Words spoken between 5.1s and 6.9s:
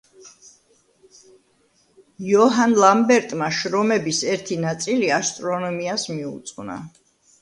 ასტრონომიას მიუძღვნა.